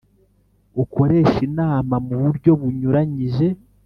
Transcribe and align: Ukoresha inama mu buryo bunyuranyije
Ukoresha 0.83 1.37
inama 1.49 1.95
mu 2.07 2.15
buryo 2.23 2.51
bunyuranyije 2.59 3.47